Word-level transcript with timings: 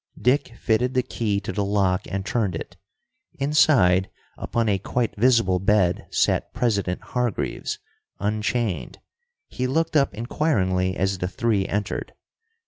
Dick 0.19 0.57
fitted 0.57 0.95
the 0.95 1.03
key 1.03 1.39
to 1.41 1.51
the 1.51 1.63
lock 1.63 2.07
and 2.09 2.25
turned 2.25 2.55
it. 2.55 2.75
Inside, 3.37 4.09
upon 4.35 4.67
a 4.67 4.79
quite 4.79 5.15
visible 5.15 5.59
bed, 5.59 6.07
sat 6.09 6.55
President 6.55 6.99
Hargreaves, 7.03 7.77
unchained. 8.19 8.99
He 9.45 9.67
looked 9.67 9.95
up 9.95 10.15
inquiringly 10.15 10.97
as 10.97 11.19
the 11.19 11.27
three 11.27 11.67
entered. 11.67 12.13